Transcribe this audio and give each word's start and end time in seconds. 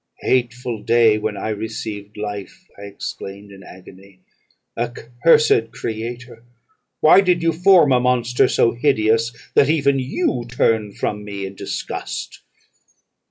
'Hateful 0.21 0.81
day 0.81 1.19
when 1.19 1.37
I 1.37 1.49
received 1.49 2.17
life!' 2.17 2.65
I 2.75 2.85
exclaimed 2.85 3.51
in 3.51 3.61
agony. 3.61 4.21
'Accursed 4.75 5.71
creator! 5.73 6.43
Why 7.01 7.21
did 7.21 7.43
you 7.43 7.51
form 7.51 7.91
a 7.91 7.99
monster 7.99 8.47
so 8.47 8.71
hideous 8.71 9.31
that 9.53 9.69
even 9.69 9.99
you 9.99 10.45
turned 10.49 10.97
from 10.97 11.23
me 11.23 11.45
in 11.45 11.53
disgust? 11.53 12.39